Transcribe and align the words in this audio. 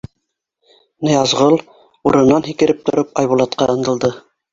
Ныязғол, 1.07 1.57
урынынан 2.11 2.47
һикереп 2.47 2.81
тороп, 2.89 3.13
Айбулатҡа 3.25 3.69
ынтылды. 3.75 4.11